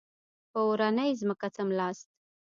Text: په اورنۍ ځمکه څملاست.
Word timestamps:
په 0.51 0.59
اورنۍ 0.67 1.11
ځمکه 1.21 1.47
څملاست. 1.55 2.07